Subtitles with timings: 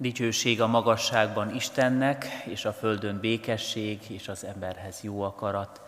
[0.00, 5.80] Dicsőség a magasságban Istennek, és a földön békesség, és az emberhez jó akarat.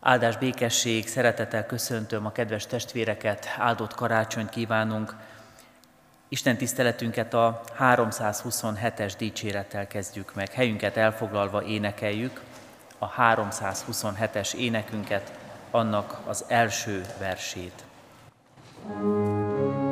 [0.00, 5.14] Áldás békesség, szeretettel köszöntöm a kedves testvéreket, áldott karácsonyt kívánunk.
[6.28, 10.52] Isten tiszteletünket a 327-es dicsérettel kezdjük meg.
[10.52, 12.42] Helyünket elfoglalva énekeljük
[12.98, 15.32] a 327-es énekünket,
[15.70, 17.84] annak az első versét.
[18.88, 19.85] thank you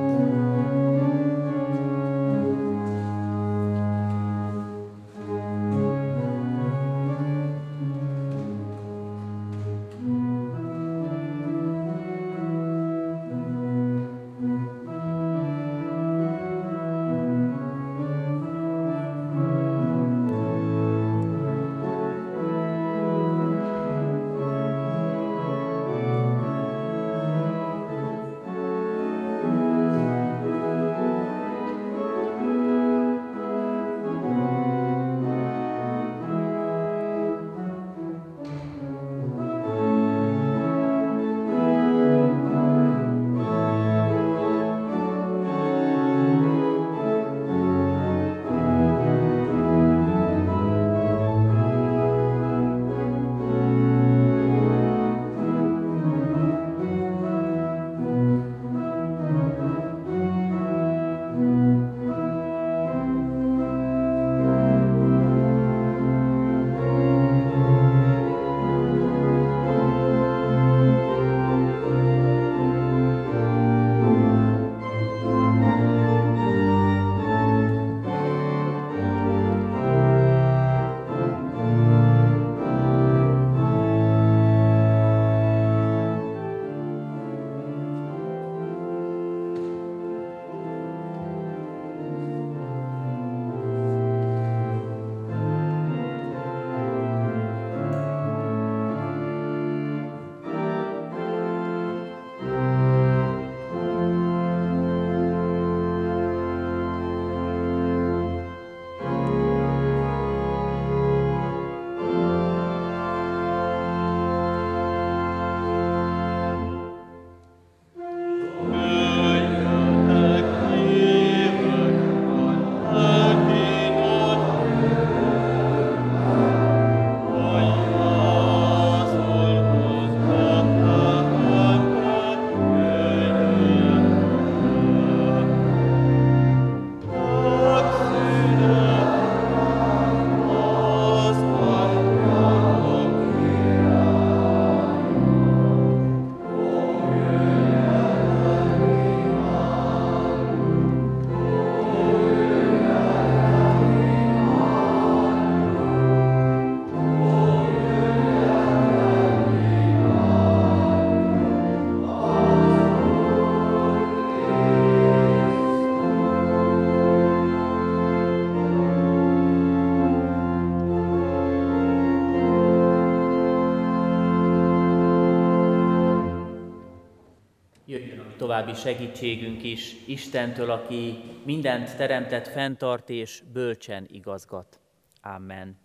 [178.55, 184.81] további segítségünk is Istentől, aki mindent teremtett, fenntart és bölcsen igazgat.
[185.23, 185.79] Amen.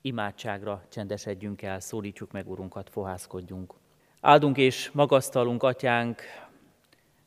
[0.00, 3.74] Imádságra csendesedjünk el, szólítsuk meg Urunkat, fohászkodjunk.
[4.20, 6.22] Áldunk és magasztalunk, Atyánk,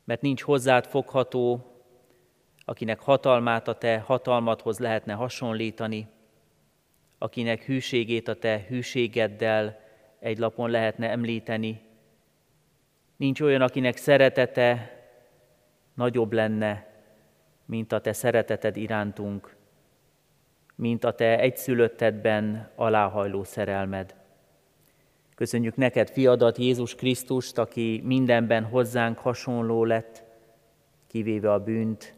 [0.04, 1.72] mert nincs hozzád fogható,
[2.66, 6.08] akinek hatalmát a Te hatalmadhoz lehetne hasonlítani,
[7.18, 9.80] akinek hűségét a Te hűségeddel
[10.20, 11.87] egy lapon lehetne említeni,
[13.18, 14.92] Nincs olyan, akinek szeretete
[15.94, 16.88] nagyobb lenne,
[17.66, 19.56] mint a te szereteted irántunk,
[20.76, 24.16] mint a te egyszülöttedben aláhajló szerelmed.
[25.36, 30.24] Köszönjük neked, fiadat Jézus Krisztust, aki mindenben hozzánk hasonló lett,
[31.08, 32.16] kivéve a bűnt,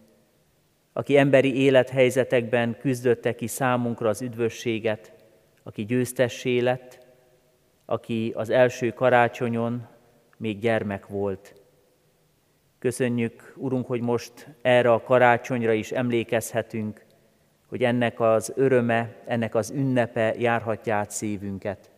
[0.94, 5.14] aki emberi élethelyzetekben küzdötte ki számunkra az üdvösséget,
[5.64, 7.08] aki győztessé lett,
[7.86, 9.88] aki az első karácsonyon
[10.40, 11.54] még gyermek volt.
[12.80, 17.06] Köszönjük, Urunk, hogy most erre a karácsonyra is emlékezhetünk,
[17.68, 21.92] hogy ennek az öröme, ennek az ünnepe járhatja át szívünket.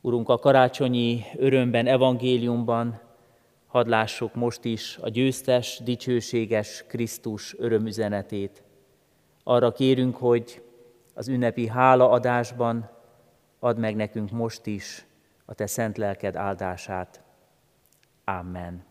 [0.00, 3.00] Urunk, a karácsonyi örömben, evangéliumban
[3.66, 8.62] hadd lássuk most is a győztes, dicsőséges Krisztus örömüzenetét.
[9.42, 10.62] Arra kérünk, hogy
[11.14, 12.90] az ünnepi hálaadásban
[13.58, 15.06] add meg nekünk most is
[15.44, 17.22] a te szent lelked áldását.
[18.24, 18.84] Amen.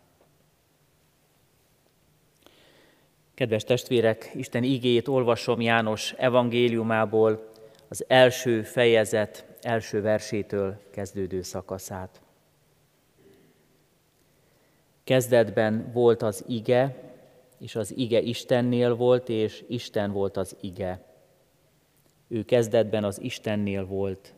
[3.33, 7.51] Kedves testvérek, Isten igét olvasom János evangéliumából,
[7.87, 12.21] az első fejezet első versétől kezdődő szakaszát.
[15.03, 17.11] Kezdetben volt az ige,
[17.59, 21.05] és az ige Istennél volt, és Isten volt az ige.
[22.27, 24.33] Ő kezdetben az Istennél volt.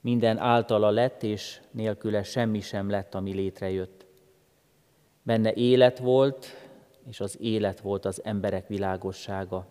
[0.00, 4.06] Minden általa lett, és nélküle semmi sem lett, ami létrejött.
[5.22, 6.46] Benne élet volt,
[7.08, 9.66] és az élet volt az emberek világossága.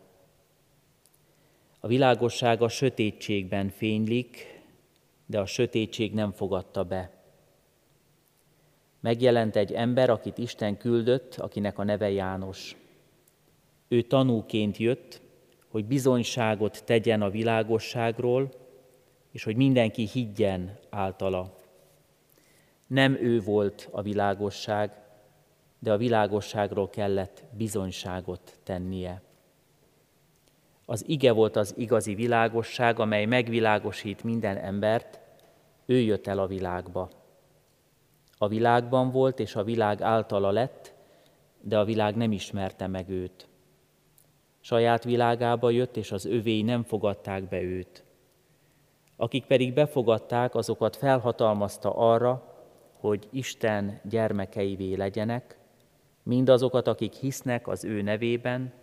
[1.80, 4.62] A világossága sötétségben fénylik,
[5.26, 7.12] de a sötétség nem fogadta be.
[9.00, 12.76] Megjelent egy ember, akit Isten küldött, akinek a neve János.
[13.88, 15.22] Ő tanúként jött,
[15.68, 18.50] hogy bizonyságot tegyen a világosságról,
[19.36, 21.54] és hogy mindenki higgyen általa.
[22.88, 24.92] Nem ő volt a világosság,
[25.80, 29.22] de a világosságról kellett bizonyságot tennie.
[30.86, 35.20] Az ige volt az igazi világosság, amely megvilágosít minden embert,
[35.86, 37.10] ő jött el a világba.
[38.38, 40.94] A világban volt, és a világ általa lett,
[41.62, 43.48] de a világ nem ismerte meg őt.
[44.60, 48.05] Saját világába jött, és az övéi nem fogadták be őt.
[49.18, 52.56] Akik pedig befogadták, azokat felhatalmazta arra,
[53.00, 55.58] hogy Isten gyermekeivé legyenek,
[56.24, 58.74] mindazokat, akik hisznek az ő nevében,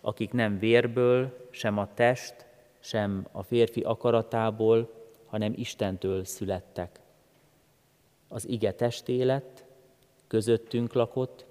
[0.00, 2.46] akik nem vérből, sem a test,
[2.78, 4.90] sem a férfi akaratából,
[5.26, 7.00] hanem Istentől születtek.
[8.28, 9.64] Az ige testélet
[10.26, 11.46] közöttünk lakott,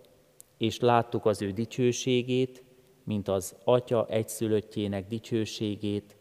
[0.57, 2.63] és láttuk az ő dicsőségét,
[3.03, 6.15] mint az Atya egyszülöttjének dicsőségét,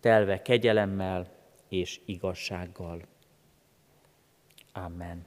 [0.00, 1.39] telve kegyelemmel
[1.70, 3.00] és igazsággal.
[4.72, 5.24] Amen.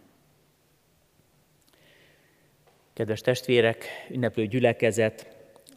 [2.94, 5.34] Kedves testvérek, ünneplő gyülekezet,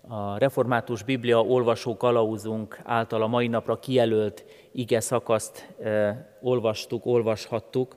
[0.09, 5.75] a Református Biblia olvasó kalauzunk által a mai napra kijelölt ige szakaszt
[6.41, 7.97] olvastuk, olvashattuk,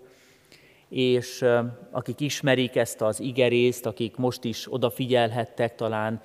[0.90, 1.46] és
[1.92, 6.22] akik ismerik ezt az igerészt, akik most is odafigyelhettek, talán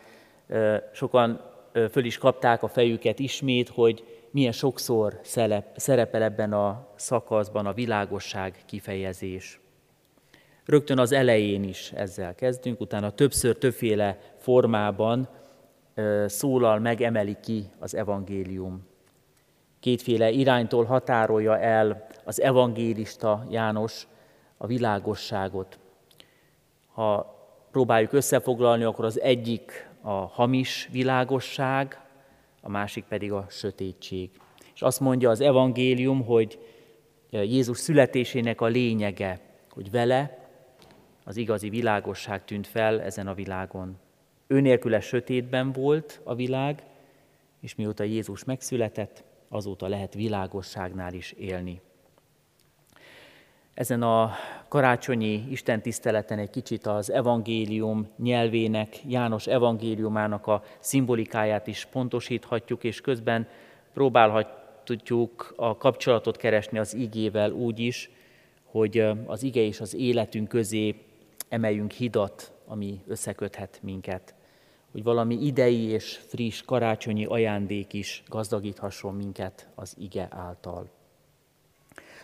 [0.92, 1.40] sokan
[1.90, 5.20] föl is kapták a fejüket ismét, hogy milyen sokszor
[5.76, 9.60] szerepel ebben a szakaszban a világosság kifejezés.
[10.64, 15.28] Rögtön az elején is ezzel kezdünk, utána többször, többféle formában
[16.26, 18.86] szólal meg, emeli ki az evangélium.
[19.80, 24.06] Kétféle iránytól határolja el az evangélista János
[24.56, 25.78] a világosságot.
[26.92, 27.36] Ha
[27.70, 32.03] próbáljuk összefoglalni, akkor az egyik a hamis világosság,
[32.64, 34.30] a másik pedig a sötétség.
[34.74, 36.58] És azt mondja az evangélium, hogy
[37.30, 39.40] Jézus születésének a lényege,
[39.70, 40.48] hogy vele
[41.24, 43.98] az igazi világosság tűnt fel ezen a világon.
[44.46, 46.82] Ő nélküle sötétben volt a világ,
[47.60, 51.80] és mióta Jézus megszületett, azóta lehet világosságnál is élni.
[53.74, 54.32] Ezen a
[54.68, 63.00] karácsonyi Isten tiszteleten egy kicsit az evangélium nyelvének, János evangéliumának a szimbolikáját is pontosíthatjuk, és
[63.00, 63.48] közben
[63.92, 68.10] próbálhatjuk a kapcsolatot keresni az igével úgy is,
[68.64, 70.94] hogy az ige és az életünk közé
[71.48, 74.34] emeljünk hidat, ami összeköthet minket.
[74.92, 80.90] Hogy valami idei és friss karácsonyi ajándék is gazdagíthasson minket az ige által.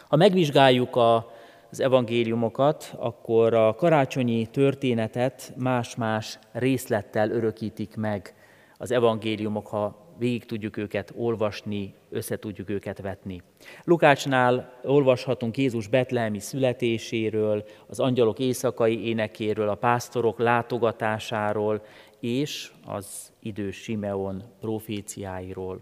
[0.08, 1.32] Ha megvizsgáljuk a,
[1.70, 8.34] az evangéliumokat, akkor a karácsonyi történetet más-más részlettel örökítik meg
[8.76, 13.42] az evangéliumok, ha végig tudjuk őket olvasni, össze tudjuk őket vetni.
[13.84, 21.82] Lukácsnál olvashatunk Jézus betlehemi születéséről, az angyalok éjszakai énekéről, a pásztorok látogatásáról,
[22.20, 25.80] és az idős Simeon proféciáiról.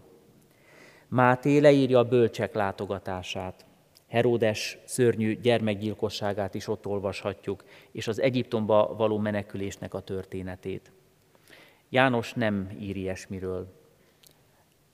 [1.07, 3.65] Máté leírja a bölcsek látogatását.
[4.09, 10.91] Heródes szörnyű gyermekgyilkosságát is ott olvashatjuk, és az Egyiptomba való menekülésnek a történetét.
[11.89, 13.79] János nem ír ilyesmiről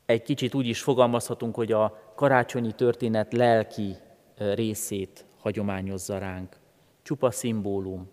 [0.05, 3.95] egy kicsit úgy is fogalmazhatunk, hogy a karácsonyi történet lelki
[4.37, 6.57] részét hagyományozza ránk.
[7.01, 8.09] Csupa szimbólum,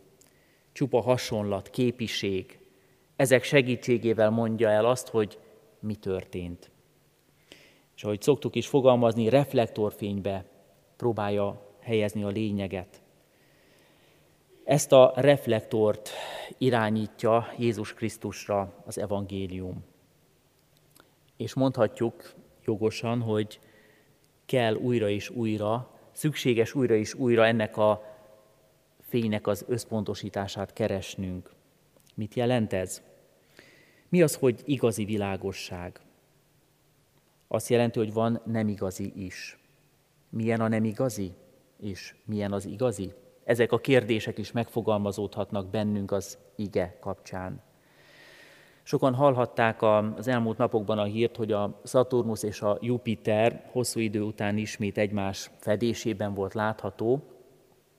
[0.73, 2.59] csupa hasonlat, képiség.
[3.17, 5.39] Ezek segítségével mondja el azt, hogy
[5.81, 6.71] mi történt.
[7.97, 10.45] És ahogy szoktuk is fogalmazni, reflektorfénybe
[11.03, 13.03] próbálja helyezni a lényeget.
[14.65, 16.11] Ezt a reflektort
[16.59, 19.85] irányítja Jézus Krisztusra az evangélium
[21.43, 22.33] és mondhatjuk
[22.65, 23.61] jogosan, hogy
[24.47, 28.03] kell újra és újra, szükséges újra és újra ennek a
[29.01, 31.51] fénynek az összpontosítását keresnünk.
[32.15, 33.03] Mit jelent ez?
[34.09, 36.01] Mi az, hogy igazi világosság?
[37.49, 39.62] Azt jelenti, hogy van nem igazi is.
[40.35, 41.33] Milyen a nem igazi,
[41.81, 43.13] és milyen az igazi?
[43.45, 47.63] Ezek a kérdések is megfogalmazódhatnak bennünk az ige kapcsán.
[48.83, 54.21] Sokan hallhatták az elmúlt napokban a hírt, hogy a Saturnus és a Jupiter hosszú idő
[54.21, 57.23] után ismét egymás fedésében volt látható,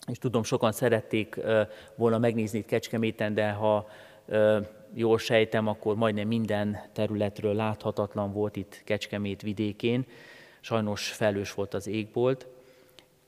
[0.07, 1.39] és tudom, sokan szerették
[1.95, 3.87] volna megnézni itt Kecskeméten, de ha
[4.93, 10.05] jól sejtem, akkor majdnem minden területről láthatatlan volt itt Kecskemét vidékén.
[10.65, 12.47] Sajnos felős volt az égbolt.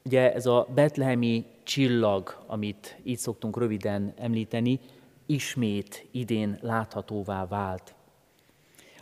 [0.06, 4.80] Ugye ez a betlehemi csillag, amit így szoktunk röviden említeni,
[5.25, 7.96] ismét idén láthatóvá vált.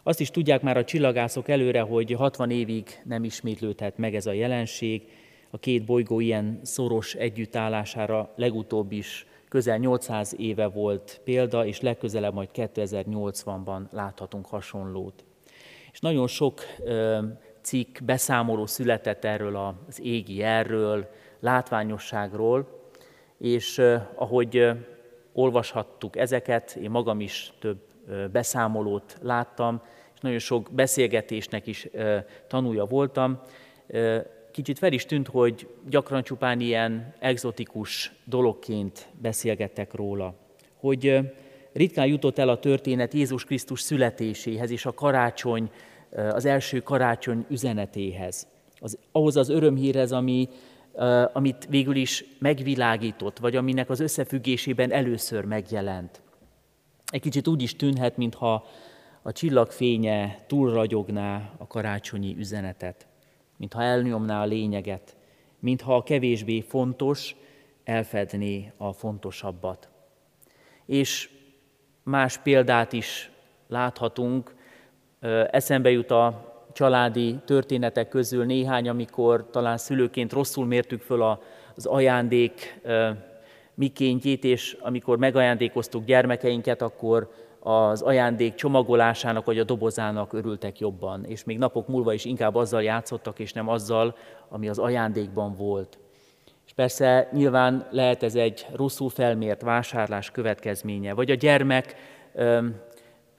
[0.04, 4.32] Azt is tudják már a csillagászok előre, hogy 60 évig nem ismétlődhet meg ez a
[4.32, 5.08] jelenség.
[5.50, 12.34] A két bolygó ilyen szoros együttállására legutóbb is közel 800 éve volt példa, és legközelebb
[12.34, 15.26] majd 2080-ban láthatunk hasonlót.
[15.92, 16.62] És nagyon sok
[17.64, 19.56] cikk, beszámoló született erről
[19.88, 22.82] az égi erről, látványosságról,
[23.38, 23.82] és
[24.16, 24.70] ahogy
[25.34, 27.78] olvashattuk ezeket, én magam is több
[28.32, 29.82] beszámolót láttam,
[30.14, 31.88] és nagyon sok beszélgetésnek is
[32.48, 33.42] tanulja voltam.
[34.52, 40.36] Kicsit fel is tűnt, hogy gyakran csupán ilyen egzotikus dologként beszélgettek róla,
[40.80, 41.20] hogy
[41.74, 45.72] ritkán jutott el a történet Jézus Krisztus születéséhez és a karácsony,
[46.16, 48.48] az első karácsony üzenetéhez,
[48.80, 50.50] az, ahhoz az örömhírhez, ami
[51.34, 56.22] amit végül is megvilágított, vagy aminek az összefüggésében először megjelent.
[57.06, 58.66] Egy kicsit úgy is tűnhet, mintha
[59.22, 63.08] a csillagfénye túlragyogná a karácsonyi üzenetet,
[63.58, 65.16] mintha elnyomná a lényeget,
[65.60, 67.36] mintha a kevésbé fontos
[67.84, 69.90] elfedné a fontosabbat.
[70.86, 71.30] És
[72.04, 73.32] más példát is
[73.68, 74.56] láthatunk.
[75.52, 81.40] Eszembe jut a családi történetek közül néhány, amikor talán szülőként rosszul mértük föl
[81.76, 82.82] az ajándék
[83.74, 91.44] mikéntjét, és amikor megajándékoztuk gyermekeinket, akkor az ajándék csomagolásának vagy a dobozának örültek jobban, és
[91.44, 94.16] még napok múlva is inkább azzal játszottak, és nem azzal,
[94.50, 95.98] ami az ajándékban volt.
[96.66, 101.96] És persze nyilván lehet ez egy rosszul felmért vásárlás következménye, vagy a gyermek
[102.34, 102.66] ö,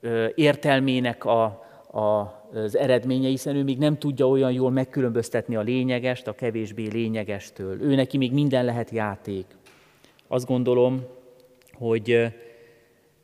[0.01, 1.64] ö, értelmének a,
[1.95, 7.83] az eredménye, hiszen ő még nem tudja olyan jól megkülönböztetni a lényegest a kevésbé lényegestől.
[7.83, 9.47] Ő neki még minden lehet játék.
[10.29, 11.07] Azt gondolom,
[11.73, 12.35] hogy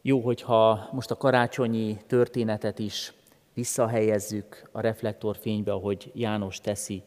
[0.03, 3.12] jó, hogyha most a karácsonyi történetet is
[3.55, 7.03] visszahelyezzük a reflektorfénybe, ahogy János teszi,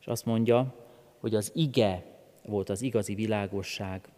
[0.00, 0.74] és azt mondja,
[1.20, 2.04] hogy az ige
[2.44, 4.08] volt az igazi világosság,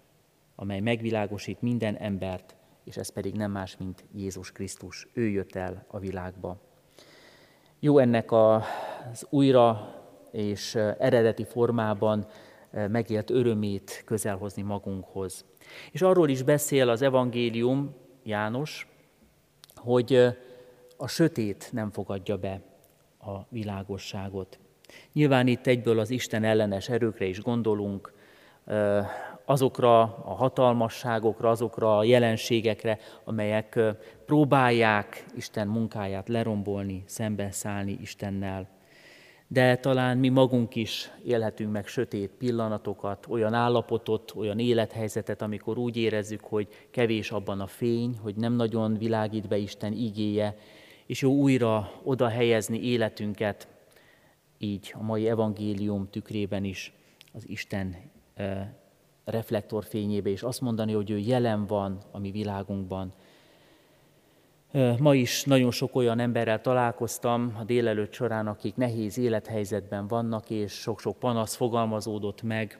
[0.54, 5.06] amely megvilágosít minden embert, és ez pedig nem más, mint Jézus Krisztus.
[5.12, 6.68] Ő jött el a világba.
[7.82, 9.94] Jó ennek az újra
[10.32, 12.26] és eredeti formában
[12.70, 15.44] megélt örömét közelhozni magunkhoz.
[15.92, 18.88] És arról is beszél az evangélium, János,
[19.74, 20.14] hogy
[20.96, 22.60] a sötét nem fogadja be
[23.20, 24.58] a világosságot.
[25.12, 28.12] Nyilván itt egyből az Isten ellenes erőkre is gondolunk,
[29.50, 33.80] azokra a hatalmasságokra, azokra a jelenségekre, amelyek
[34.26, 38.68] próbálják Isten munkáját lerombolni, szembeszállni Istennel.
[39.46, 45.96] De talán mi magunk is élhetünk meg sötét pillanatokat, olyan állapotot, olyan élethelyzetet, amikor úgy
[45.96, 50.56] érezzük, hogy kevés abban a fény, hogy nem nagyon világít be Isten igéje,
[51.06, 53.68] és jó újra oda helyezni életünket,
[54.58, 56.92] így a mai evangélium tükrében is
[57.32, 57.96] az Isten
[59.30, 63.12] reflektorfényébe, és azt mondani, hogy ő jelen van a mi világunkban.
[64.98, 70.72] Ma is nagyon sok olyan emberrel találkoztam a délelőtt során, akik nehéz élethelyzetben vannak, és
[70.72, 72.78] sok-sok panasz fogalmazódott meg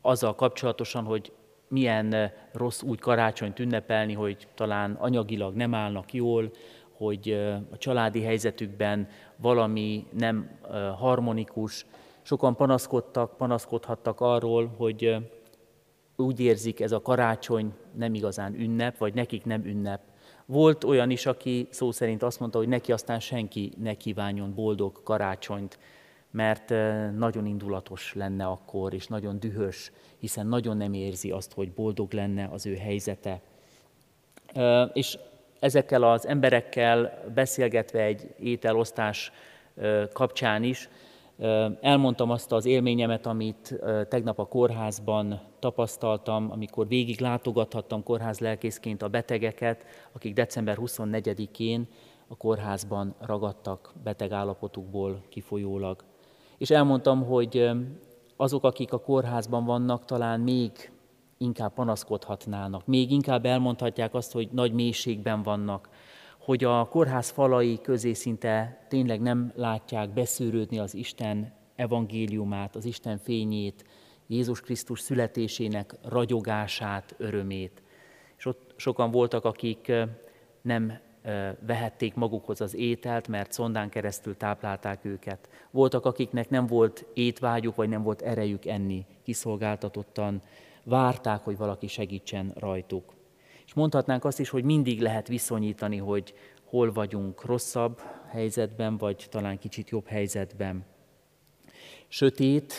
[0.00, 1.32] azzal kapcsolatosan, hogy
[1.68, 6.50] milyen rossz úgy karácsonyt ünnepelni, hogy talán anyagilag nem állnak jól,
[6.92, 7.30] hogy
[7.70, 10.50] a családi helyzetükben valami nem
[10.96, 11.86] harmonikus,
[12.28, 15.16] Sokan panaszkodtak, panaszkodhattak arról, hogy
[16.16, 20.00] úgy érzik, ez a karácsony nem igazán ünnep, vagy nekik nem ünnep.
[20.46, 25.02] Volt olyan is, aki szó szerint azt mondta, hogy neki aztán senki ne kívánjon boldog
[25.02, 25.78] karácsonyt,
[26.30, 26.68] mert
[27.16, 32.48] nagyon indulatos lenne akkor, és nagyon dühös, hiszen nagyon nem érzi azt, hogy boldog lenne
[32.52, 33.40] az ő helyzete.
[34.92, 35.18] És
[35.60, 39.32] ezekkel az emberekkel beszélgetve egy ételosztás
[40.12, 40.88] kapcsán is,
[41.80, 49.08] Elmondtam azt az élményemet, amit tegnap a kórházban tapasztaltam, amikor végig látogathattam kórház lelkészként a
[49.08, 51.86] betegeket, akik december 24-én
[52.28, 56.04] a kórházban ragadtak beteg állapotukból kifolyólag.
[56.58, 57.70] És elmondtam, hogy
[58.36, 60.90] azok, akik a kórházban vannak, talán még
[61.36, 65.88] inkább panaszkodhatnának, még inkább elmondhatják azt, hogy nagy mélységben vannak,
[66.48, 73.18] hogy a kórház falai közé szinte tényleg nem látják beszűrődni az Isten evangéliumát, az Isten
[73.18, 73.84] fényét,
[74.26, 77.82] Jézus Krisztus születésének ragyogását, örömét.
[78.36, 79.92] És ott sokan voltak, akik
[80.62, 80.98] nem
[81.66, 85.48] vehették magukhoz az ételt, mert szondán keresztül táplálták őket.
[85.70, 90.42] Voltak, akiknek nem volt étvágyuk, vagy nem volt erejük enni, kiszolgáltatottan
[90.84, 93.17] várták, hogy valaki segítsen rajtuk.
[93.68, 96.34] És mondhatnánk azt is, hogy mindig lehet viszonyítani, hogy
[96.64, 100.84] hol vagyunk rosszabb helyzetben, vagy talán kicsit jobb helyzetben.
[102.06, 102.72] Sötét,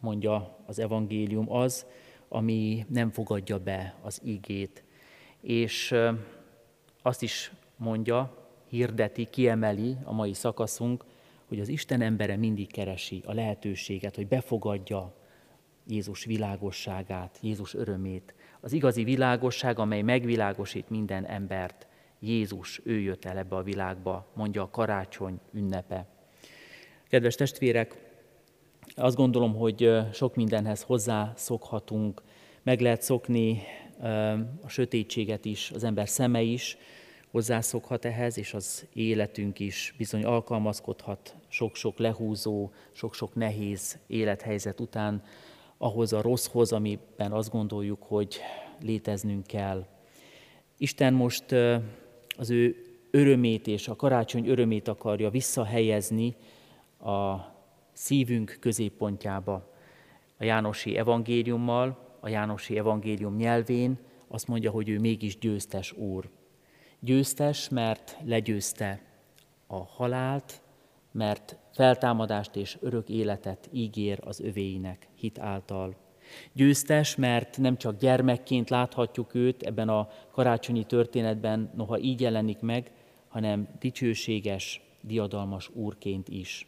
[0.00, 1.86] mondja az evangélium, az,
[2.28, 4.84] ami nem fogadja be az igét.
[5.40, 5.94] És
[7.02, 11.04] azt is mondja, hirdeti, kiemeli a mai szakaszunk,
[11.48, 15.14] hogy az Isten embere mindig keresi a lehetőséget, hogy befogadja
[15.86, 18.34] Jézus világosságát, Jézus örömét.
[18.64, 21.86] Az igazi világosság, amely megvilágosít minden embert.
[22.20, 26.06] Jézus, ő jött el ebbe a világba, mondja a karácsony ünnepe.
[27.08, 27.96] Kedves testvérek,
[28.94, 32.22] azt gondolom, hogy sok mindenhez hozzászokhatunk,
[32.62, 33.62] meg lehet szokni
[34.62, 36.76] a sötétséget is, az ember szeme is
[37.30, 45.22] hozzászokhat ehhez, és az életünk is bizony alkalmazkodhat sok-sok lehúzó, sok-sok nehéz élethelyzet után
[45.84, 48.40] ahhoz a rosszhoz, amiben azt gondoljuk, hogy
[48.80, 49.86] léteznünk kell.
[50.76, 51.44] Isten most
[52.36, 52.76] az ő
[53.10, 56.36] örömét és a karácsony örömét akarja visszahelyezni
[56.98, 57.36] a
[57.92, 59.72] szívünk középpontjába.
[60.38, 63.98] A Jánosi evangéliummal, a Jánosi evangélium nyelvén
[64.28, 66.30] azt mondja, hogy ő mégis győztes úr.
[67.00, 69.02] Győztes, mert legyőzte
[69.66, 70.62] a halált,
[71.12, 75.96] mert feltámadást és örök életet ígér az övéinek hit által.
[76.52, 82.90] Győztes, mert nem csak gyermekként láthatjuk őt ebben a karácsonyi történetben, noha így jelenik meg,
[83.28, 86.66] hanem dicsőséges, diadalmas úrként is.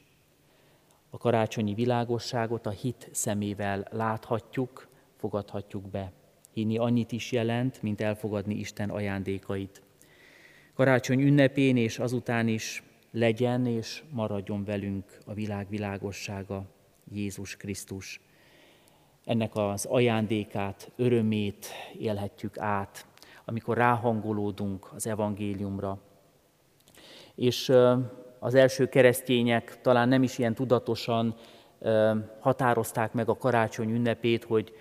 [1.11, 6.13] A karácsonyi világosságot a hit szemével láthatjuk, fogadhatjuk be.
[6.53, 9.83] Hinni annyit is jelent, mint elfogadni Isten ajándékait.
[10.75, 12.83] Karácsony ünnepén és azután is
[13.19, 16.65] legyen és maradjon velünk a világ világossága,
[17.13, 18.21] Jézus Krisztus.
[19.25, 21.67] Ennek az ajándékát, örömét
[21.99, 23.07] élhetjük át,
[23.45, 25.99] amikor ráhangolódunk az evangéliumra.
[27.35, 27.73] És
[28.39, 31.35] az első keresztények talán nem is ilyen tudatosan
[32.41, 34.73] határozták meg a karácsony ünnepét, hogy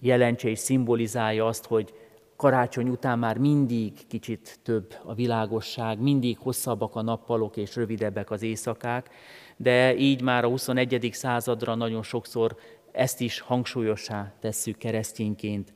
[0.00, 2.03] jelentse és szimbolizálja azt, hogy
[2.36, 8.42] karácsony után már mindig kicsit több a világosság, mindig hosszabbak a nappalok és rövidebbek az
[8.42, 9.10] éjszakák,
[9.56, 11.08] de így már a 21.
[11.12, 12.56] századra nagyon sokszor
[12.92, 15.72] ezt is hangsúlyossá tesszük keresztényként,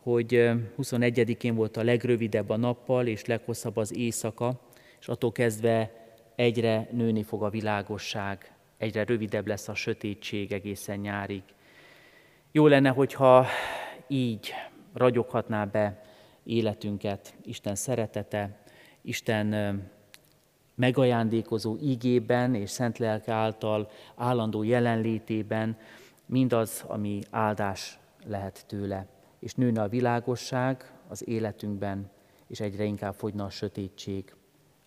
[0.00, 4.60] hogy 21-én volt a legrövidebb a nappal és leghosszabb az éjszaka,
[5.00, 5.90] és attól kezdve
[6.34, 11.42] egyre nőni fog a világosság, egyre rövidebb lesz a sötétség egészen nyárig.
[12.52, 13.46] Jó lenne, hogyha
[14.08, 14.52] így
[14.98, 16.02] ragyoghatná be
[16.44, 18.58] életünket Isten szeretete,
[19.00, 19.82] Isten
[20.74, 25.76] megajándékozó ígében és szent lelke által állandó jelenlétében
[26.26, 29.06] mindaz, ami áldás lehet tőle.
[29.38, 32.10] És nőne a világosság az életünkben,
[32.46, 34.34] és egyre inkább fogyna a sötétség,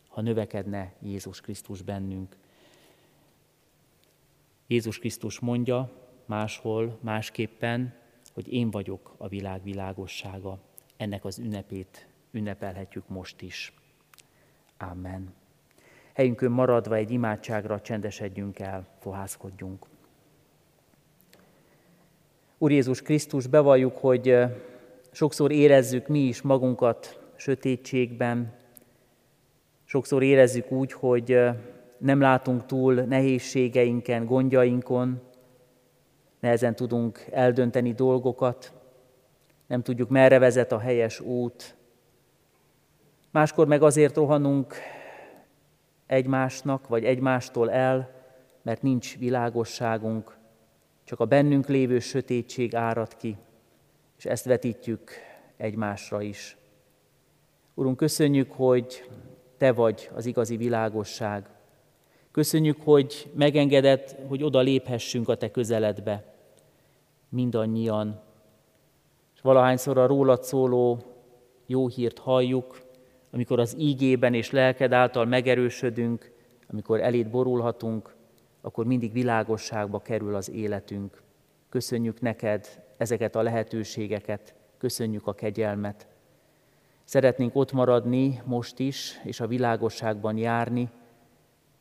[0.08, 2.36] ha növekedne Jézus Krisztus bennünk.
[4.68, 5.92] Jézus Krisztus mondja
[6.26, 7.94] máshol, másképpen,
[8.34, 10.58] hogy én vagyok a világ világossága.
[10.98, 13.74] Ennek az ünnepét ünnepelhetjük most is.
[14.78, 15.34] Amen.
[16.14, 19.86] Helyünkön maradva egy imádságra csendesedjünk el, fohászkodjunk.
[22.58, 24.38] Úr Jézus Krisztus, bevalljuk, hogy
[25.12, 28.54] sokszor érezzük mi is magunkat sötétségben,
[29.86, 31.38] sokszor érezzük úgy, hogy
[31.98, 35.22] nem látunk túl nehézségeinken, gondjainkon,
[36.42, 38.74] nehezen tudunk eldönteni dolgokat,
[39.68, 41.76] nem tudjuk, merre vezet a helyes út.
[43.32, 44.76] Máskor meg azért rohanunk
[46.06, 48.10] egymásnak, vagy egymástól el,
[48.62, 50.38] mert nincs világosságunk,
[51.04, 53.38] csak a bennünk lévő sötétség árad ki,
[54.18, 55.12] és ezt vetítjük
[55.58, 56.58] egymásra is.
[57.74, 59.10] Urunk, köszönjük, hogy
[59.58, 61.50] Te vagy az igazi világosság.
[62.32, 66.31] Köszönjük, hogy megengedett, hogy oda léphessünk a Te közeledbe,
[67.32, 68.22] mindannyian.
[69.36, 70.98] És valahányszor a rólad szóló
[71.66, 72.82] jó hírt halljuk,
[73.32, 76.32] amikor az ígében és lelked által megerősödünk,
[76.72, 78.16] amikor eléd borulhatunk,
[78.62, 81.22] akkor mindig világosságba kerül az életünk.
[81.70, 86.08] Köszönjük neked ezeket a lehetőségeket, köszönjük a kegyelmet.
[87.04, 90.90] Szeretnénk ott maradni most is, és a világosságban járni,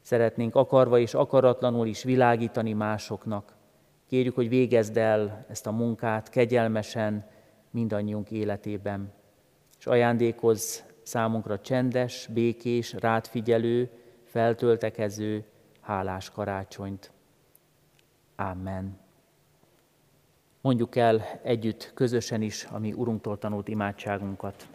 [0.02, 3.54] Szeretnénk akarva és akaratlanul is világítani másoknak.
[4.10, 7.24] Kérjük, hogy végezd el ezt a munkát kegyelmesen
[7.70, 9.12] mindannyiunk életében.
[9.78, 13.90] És ajándékozz számunkra csendes, békés, rádfigyelő,
[14.24, 15.44] feltöltekező,
[15.80, 17.10] hálás karácsonyt.
[18.36, 18.98] Amen.
[20.60, 24.66] Mondjuk el együtt, közösen is a mi Urunktól tanult imádságunkat.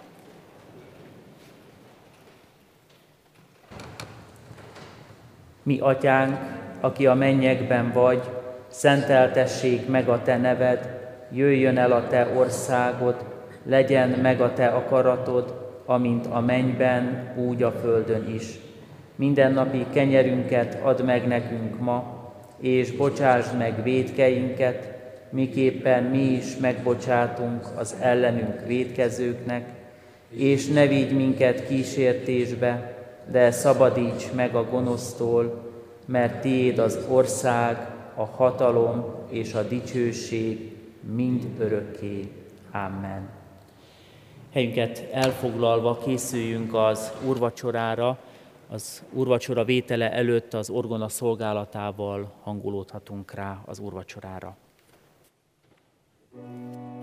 [5.64, 6.38] Mi atyánk,
[6.80, 8.44] aki a mennyekben vagy,
[8.78, 10.90] szenteltessék meg a te neved,
[11.32, 13.16] jöjjön el a te országod,
[13.66, 15.54] legyen meg a te akaratod,
[15.86, 18.60] amint a mennyben, úgy a földön is.
[19.16, 22.24] Mindennapi kenyerünket add meg nekünk ma,
[22.60, 24.94] és bocsásd meg védkeinket,
[25.30, 29.64] miképpen mi is megbocsátunk az ellenünk védkezőknek,
[30.30, 32.94] és ne vigy minket kísértésbe,
[33.32, 35.72] de szabadíts meg a gonosztól,
[36.06, 42.32] mert tiéd az ország, a hatalom és a dicsőség mind örökké.
[42.72, 43.30] Amen.
[44.52, 48.18] Helyünket elfoglalva készüljünk az úrvacsorára,
[48.70, 54.58] az úrvacsora vétele előtt az orgona szolgálatával hangolódhatunk rá az úrvacsorára.
[56.36, 56.95] thank you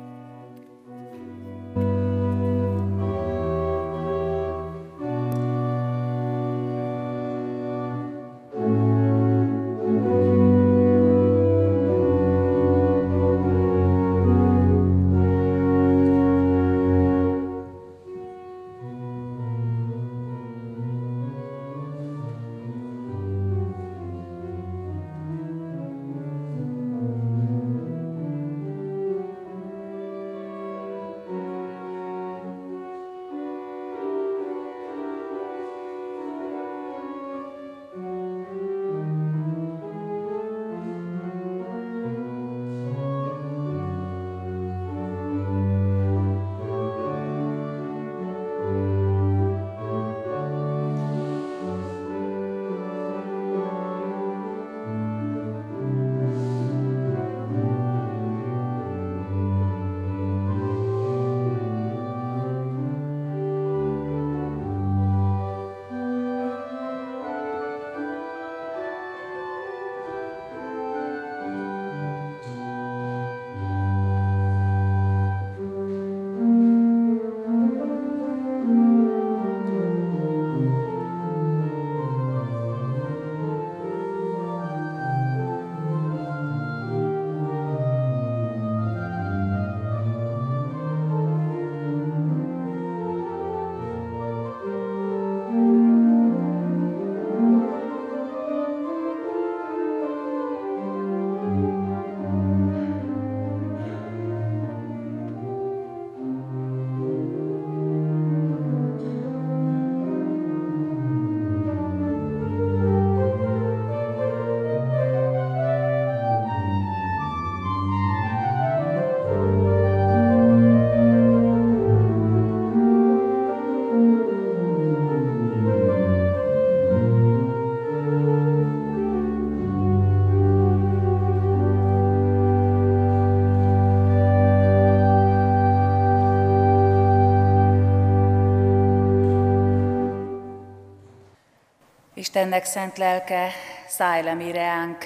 [142.35, 143.51] Istennek szent lelke,
[143.87, 145.05] szállj le mi reánk,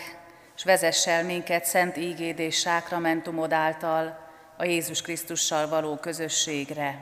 [0.57, 4.19] és vezess el minket szent ígéd és sákramentumod által
[4.57, 6.99] a Jézus Krisztussal való közösségre.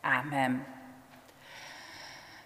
[0.00, 0.66] Ámen.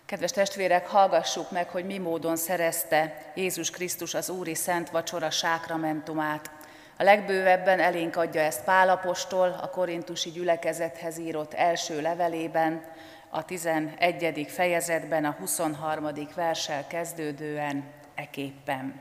[0.07, 6.51] Kedves testvérek, hallgassuk meg, hogy mi módon szerezte Jézus Krisztus az Úri Szent Vacsora sákramentumát.
[6.97, 12.85] A legbővebben elénk adja ezt Pálapostól, a korintusi gyülekezethez írott első levelében,
[13.31, 14.47] a 11.
[14.49, 16.09] fejezetben, a 23.
[16.35, 19.01] versel kezdődően eképpen.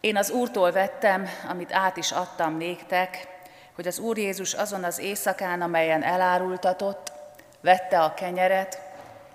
[0.00, 3.26] Én az Úrtól vettem, amit át is adtam néktek,
[3.74, 7.12] hogy az Úr Jézus azon az éjszakán, amelyen elárultatott,
[7.60, 8.80] vette a kenyeret,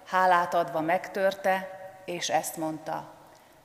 [0.06, 1.70] hálát adva megtörte,
[2.06, 3.16] és ezt mondta,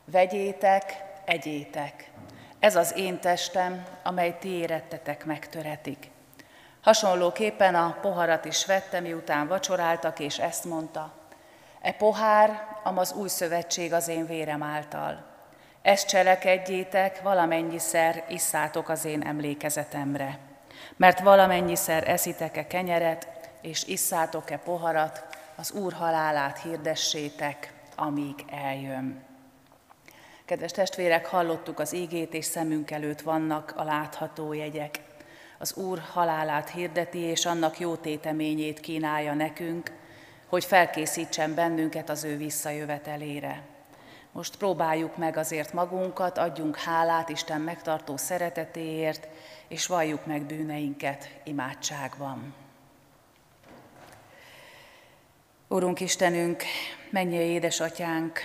[0.04, 2.10] Vegyétek, egyétek.
[2.58, 6.11] Ez az én testem, amely ti érettetek megtöretik.
[6.82, 11.12] Hasonlóképpen a poharat is vette, miután vacsoráltak, és ezt mondta.
[11.80, 15.24] E pohár, am az új szövetség az én vérem által.
[15.82, 20.38] Ezt cselekedjétek, valamennyiszer isszátok az én emlékezetemre.
[20.96, 23.28] Mert valamennyiszer eszitek-e kenyeret,
[23.60, 29.24] és isszátok-e poharat, az Úr halálát hirdessétek, amíg eljön.
[30.44, 35.00] Kedves testvérek, hallottuk az ígét, és szemünk előtt vannak a látható jegyek.
[35.62, 39.92] Az Úr halálát hirdeti, és annak jó téteményét kínálja nekünk,
[40.48, 43.62] hogy felkészítsen bennünket az ő visszajövetelére.
[44.32, 49.28] Most próbáljuk meg azért magunkat, adjunk hálát Isten megtartó szeretetéért,
[49.68, 52.54] és valljuk meg bűneinket imádságban.
[55.68, 56.62] Urunk Istenünk,
[57.10, 58.40] mennyi édesatyánk,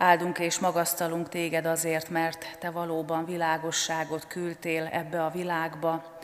[0.00, 6.18] áldunk és magasztalunk téged azért, mert te valóban világosságot küldtél ebbe a világba,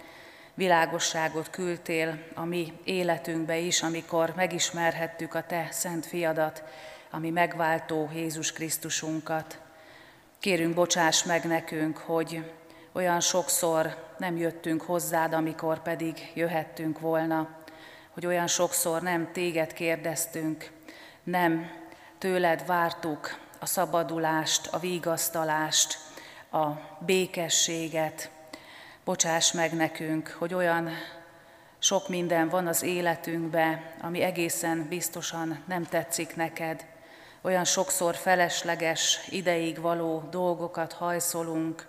[0.55, 6.63] világosságot küldtél a mi életünkbe is, amikor megismerhettük a te szent fiadat,
[7.11, 9.59] ami megváltó Jézus Krisztusunkat.
[10.39, 12.53] Kérünk, bocsáss meg nekünk, hogy
[12.93, 17.49] olyan sokszor nem jöttünk hozzád, amikor pedig jöhettünk volna,
[18.11, 20.71] hogy olyan sokszor nem téged kérdeztünk,
[21.23, 21.71] nem
[22.19, 25.99] tőled vártuk a szabadulást, a vigasztalást,
[26.53, 26.67] a
[26.99, 28.31] békességet.
[29.05, 30.91] Bocsáss meg nekünk, hogy olyan
[31.79, 36.85] sok minden van az életünkbe, ami egészen biztosan nem tetszik neked.
[37.43, 41.87] Olyan sokszor felesleges, ideig való dolgokat hajszolunk,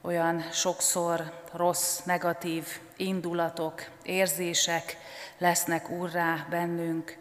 [0.00, 2.66] olyan sokszor rossz, negatív
[2.96, 4.96] indulatok, érzések
[5.38, 7.16] lesznek urrá bennünk,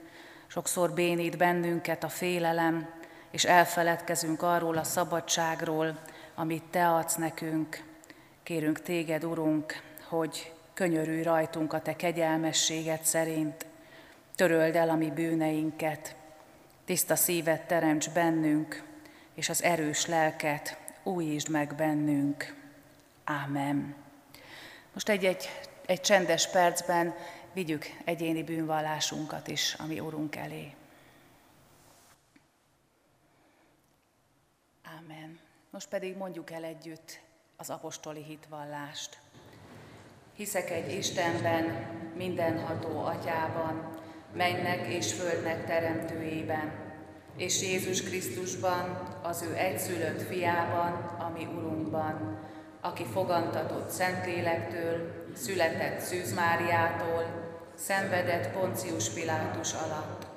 [0.48, 2.97] sokszor bénít bennünket a félelem,
[3.38, 6.00] és elfeledkezünk arról a szabadságról,
[6.36, 7.84] amit Te adsz nekünk.
[8.44, 13.66] Kérünk Téged, Urunk, hogy könyörülj rajtunk a Te kegyelmességed szerint,
[14.36, 16.16] töröld el a mi bűneinket,
[16.86, 18.84] tiszta szívet teremts bennünk,
[19.34, 22.56] és az erős lelket újítsd meg bennünk.
[23.24, 23.96] Ámen.
[24.94, 25.50] Most egy-egy
[25.86, 27.16] egy csendes percben
[27.54, 30.74] vigyük egyéni bűnvallásunkat is, ami Urunk elé.
[35.12, 35.40] Ámen.
[35.70, 37.20] Most pedig mondjuk el együtt
[37.58, 39.20] az apostoli hitvallást.
[40.36, 41.66] Hiszek egy Istenben,
[42.16, 43.90] mindenható atyában,
[44.34, 46.72] mennek és földnek teremtőjében,
[47.38, 48.84] és Jézus Krisztusban,
[49.24, 52.40] az ő egyszülött fiában, ami Urunkban,
[52.82, 57.26] aki fogantatott Szentlélektől, született Szűz Máriától,
[57.76, 60.28] szenvedett Poncius Pilátus alatt.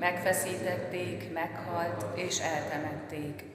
[0.00, 3.54] Megfeszítették, meghalt és eltemették.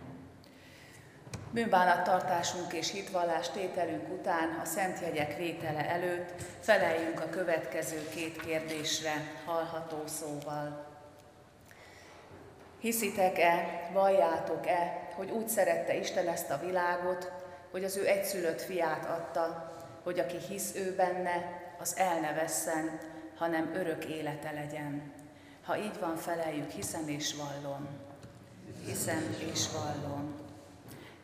[1.53, 9.13] Bűnbánattartásunk és hitvallás tételünk után a szent jegyek vétele előtt feleljünk a következő két kérdésre
[9.45, 10.85] hallható szóval.
[12.79, 17.31] Hiszitek-e, valljátok-e, hogy úgy szerette Isten ezt a világot,
[17.71, 19.71] hogy az ő egyszülött fiát adta,
[20.03, 22.99] hogy aki hisz ő benne, az el ne vesszen,
[23.37, 25.13] hanem örök élete legyen.
[25.65, 27.87] Ha így van, feleljük, hiszem és vallom.
[28.85, 30.40] Hiszem és vallom.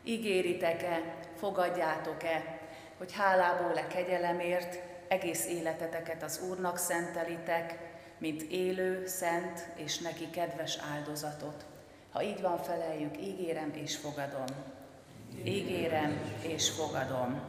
[0.08, 1.02] Ígéritek-e,
[1.38, 2.58] fogadjátok-e,
[2.98, 7.78] hogy hálából-e kegyelemért egész életeteket az Úrnak szentelitek,
[8.18, 11.64] mint élő, szent és neki kedves áldozatot.
[12.12, 14.44] Ha így van, feleljük, ígérem és fogadom.
[15.44, 17.40] Ígérem és fogadom.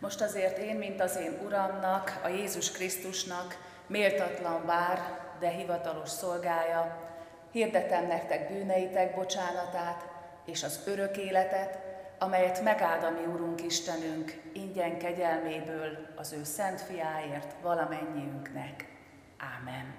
[0.00, 7.10] Most azért én, mint az én Uramnak, a Jézus Krisztusnak, méltatlan bár, de hivatalos szolgája,
[7.50, 10.07] hirdetem nektek bűneitek bocsánatát
[10.48, 11.78] és az örök életet,
[12.18, 18.96] amelyet megáld a mi Urunk Istenünk ingyen kegyelméből az ő szent fiáért valamennyiünknek.
[19.36, 19.94] Ámen.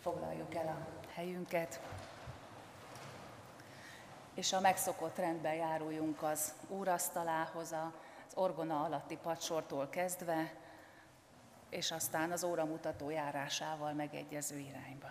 [0.00, 1.80] Foglaljuk el a helyünket,
[4.34, 7.92] és a megszokott rendben járuljunk az úrasztalához, a
[8.34, 10.52] orgona alatti padsortól kezdve,
[11.70, 15.08] és aztán az óramutató járásával megegyező irányba.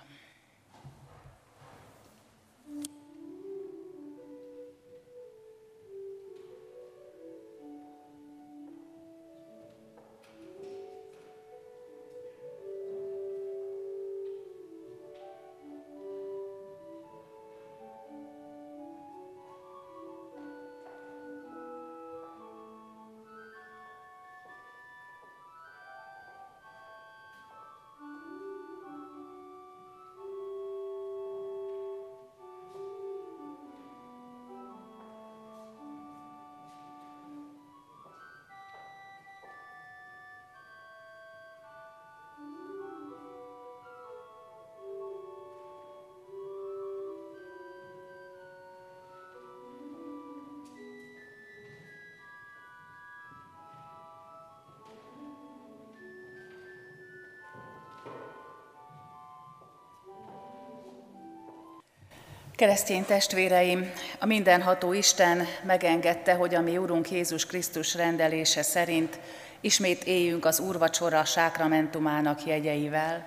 [62.57, 69.19] Keresztény testvéreim, a mindenható Isten megengedte, hogy a mi Urunk Jézus Krisztus rendelése szerint
[69.61, 73.25] ismét éljünk az úrvacsora sákramentumának jegyeivel.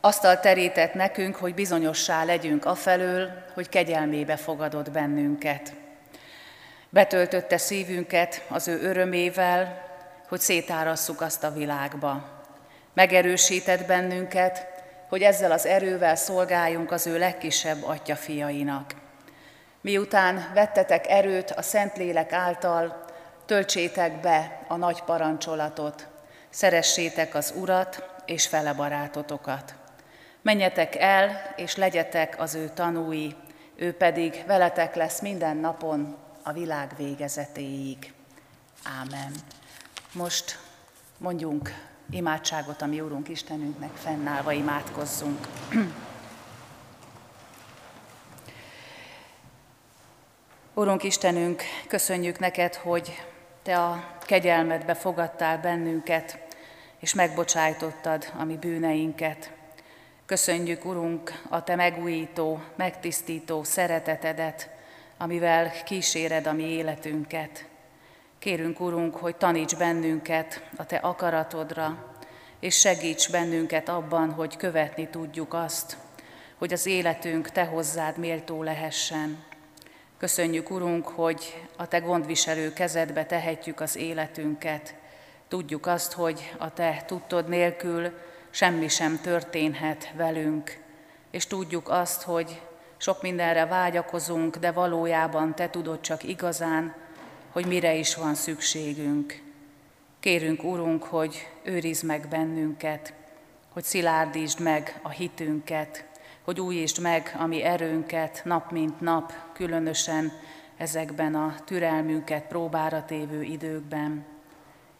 [0.00, 5.72] Asztal terített nekünk, hogy bizonyossá legyünk afelől, hogy kegyelmébe fogadott bennünket.
[6.90, 9.82] Betöltötte szívünket az ő örömével,
[10.28, 12.42] hogy szétárasszuk azt a világba.
[12.92, 14.73] Megerősített bennünket,
[15.08, 18.94] hogy ezzel az erővel szolgáljunk az ő legkisebb atyafiainak.
[19.80, 23.04] Miután vettetek erőt a Szentlélek által,
[23.46, 26.06] töltsétek be a nagy parancsolatot,
[26.50, 29.74] szeressétek az Urat és fele barátotokat.
[30.42, 33.36] Menjetek el, és legyetek az ő tanúi,
[33.76, 38.12] ő pedig veletek lesz minden napon a világ végezetéig.
[39.00, 39.32] Ámen.
[40.12, 40.58] Most
[41.18, 41.74] mondjunk
[42.10, 45.48] imádságot a mi Úrunk Istenünknek, fennállva imádkozzunk.
[50.74, 53.22] Urunk Istenünk, köszönjük neked, hogy
[53.62, 56.38] Te a kegyelmedbe fogadtál bennünket,
[56.98, 59.52] és megbocsájtottad a mi bűneinket.
[60.26, 64.68] Köszönjük, Urunk, a Te megújító, megtisztító szeretetedet,
[65.18, 67.64] amivel kíséred a mi életünket.
[68.44, 72.14] Kérünk, Urunk, hogy taníts bennünket a Te akaratodra,
[72.60, 75.96] és segíts bennünket abban, hogy követni tudjuk azt,
[76.58, 79.44] hogy az életünk Te hozzád méltó lehessen.
[80.18, 84.94] Köszönjük, Urunk, hogy a Te gondviselő kezedbe tehetjük az életünket.
[85.48, 88.10] Tudjuk azt, hogy a Te tudtod nélkül
[88.50, 90.78] semmi sem történhet velünk,
[91.30, 92.60] és tudjuk azt, hogy
[92.96, 97.02] sok mindenre vágyakozunk, de valójában Te tudod csak igazán,
[97.54, 99.42] hogy mire is van szükségünk.
[100.20, 103.12] Kérünk, Urunk, hogy őrizd meg bennünket,
[103.72, 106.04] hogy szilárdítsd meg a hitünket,
[106.42, 110.32] hogy újítsd meg a mi erőnket nap mint nap, különösen
[110.76, 114.24] ezekben a türelmünket próbára tévő időkben.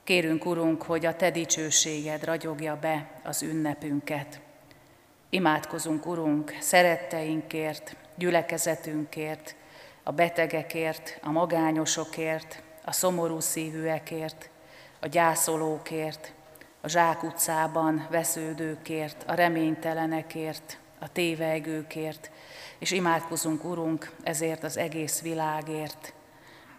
[0.05, 4.41] Kérünk, Urunk, hogy a Te dicsőséged ragyogja be az ünnepünket.
[5.31, 9.55] Imádkozunk, Urunk, szeretteinkért, gyülekezetünkért,
[10.07, 14.51] a betegekért, a magányosokért, a szomorú szívűekért,
[15.01, 16.33] a gyászolókért,
[16.81, 22.31] a zsákutcában vesződőkért, a reménytelenekért, a tévegőkért,
[22.79, 26.13] és imádkozunk, Urunk, ezért az egész világért.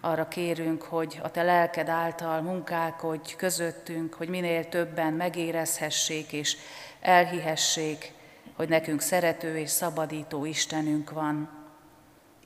[0.01, 6.57] Arra kérünk, hogy a Te lelked által munkálkodj közöttünk, hogy minél többen megérezhessék és
[6.99, 8.11] elhihessék,
[8.55, 11.54] hogy nekünk szerető és szabadító Istenünk van.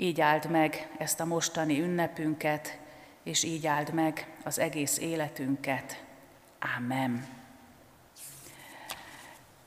[0.02, 2.78] Így áld meg ezt a mostani ünnepünket,
[3.24, 6.04] és így áld meg az egész életünket.
[6.78, 7.28] Amen.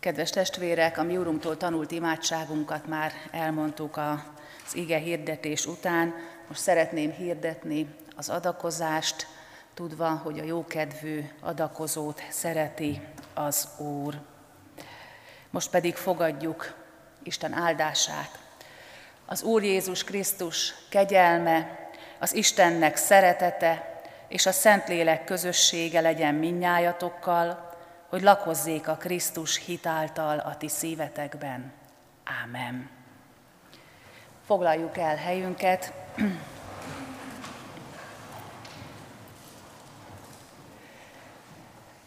[0.00, 6.14] Kedves testvérek, a mi úrunktól tanult imádságunkat már elmondtuk az ige hirdetés után.
[6.48, 9.26] Most szeretném hirdetni az adakozást,
[9.74, 13.00] tudva, hogy a jókedvű adakozót szereti
[13.34, 14.20] az Úr.
[15.50, 16.74] Most pedig fogadjuk
[17.22, 18.41] Isten áldását.
[19.32, 27.76] Az Úr Jézus Krisztus kegyelme, az Istennek szeretete és a Szentlélek közössége legyen minnyájatokkal,
[28.08, 31.72] hogy lakozzék a Krisztus hitáltal a ti szívetekben.
[32.42, 32.90] Ámen.
[34.46, 35.92] Foglaljuk el helyünket.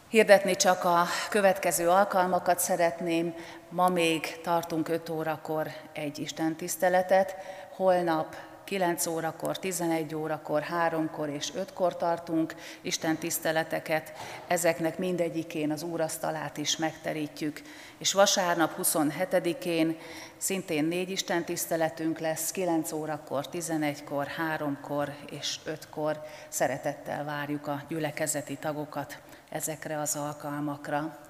[0.09, 3.35] Hirdetni csak a következő alkalmakat szeretném.
[3.75, 7.35] Ma még tartunk 5 órakor egy istentiszteletet,
[7.69, 14.13] holnap 9 órakor, 11 órakor, 3-kor és 5-kor tartunk Isten tiszteleteket.
[14.47, 17.61] Ezeknek mindegyikén az úrasztalát is megterítjük.
[17.97, 19.97] És vasárnap 27-én
[20.37, 26.21] szintén négy Isten tiszteletünk lesz, 9 órakor, 11-kor, 3-kor és 5-kor.
[26.47, 29.19] Szeretettel várjuk a gyülekezeti tagokat
[29.49, 31.24] ezekre az alkalmakra.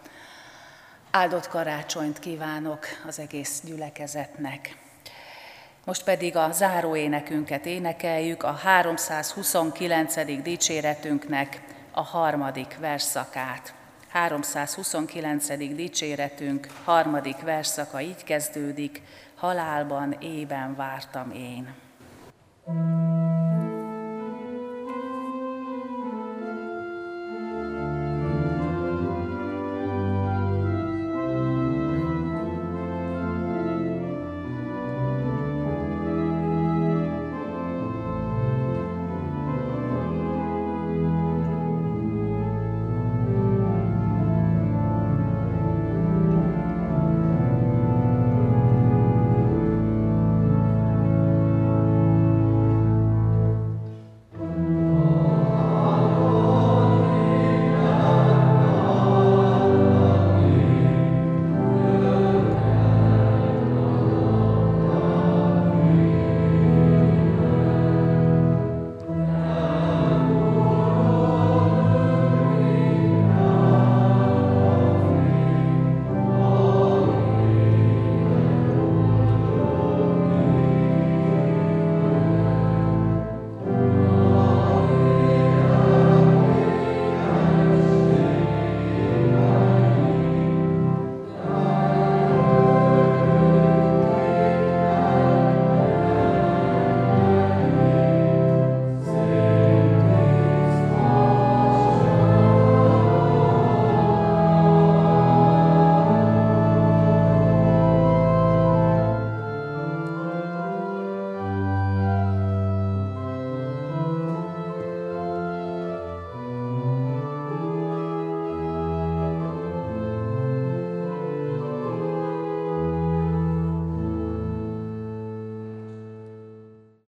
[1.15, 4.77] Áldott karácsonyt kívánok az egész gyülekezetnek.
[5.85, 10.41] Most pedig a záróénekünket énekeljük, a 329.
[10.41, 11.61] dicséretünknek
[11.91, 13.73] a harmadik verszakát.
[14.09, 15.57] 329.
[15.57, 19.01] dicséretünk harmadik verszaka így kezdődik,
[19.35, 21.73] halálban ében vártam én.
[22.65, 23.64] thank you